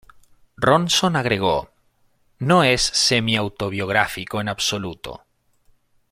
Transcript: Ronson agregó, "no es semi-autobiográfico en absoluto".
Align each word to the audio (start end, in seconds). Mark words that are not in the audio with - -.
Ronson 0.57 1.15
agregó, 1.15 1.69
"no 2.39 2.63
es 2.63 2.81
semi-autobiográfico 2.81 4.41
en 4.41 4.49
absoluto". 4.49 5.25